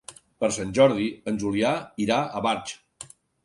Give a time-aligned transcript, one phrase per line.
[0.43, 2.77] Per Sant Jordi en Julià irà a Barx.